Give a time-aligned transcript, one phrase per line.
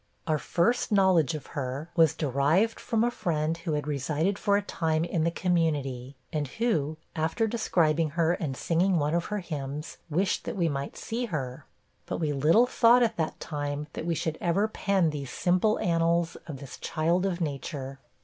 [0.25, 4.63] Our first knowledge of her was derived from a friend who had resided for a
[4.63, 9.99] time in the 'Community,' and who, after describing her, and singing one of her hymns,
[10.09, 11.67] wished that we might see her.
[12.07, 16.35] But we little thought, at that time, that we should ever pen these 'simple annals'
[16.47, 17.99] of this child of nature.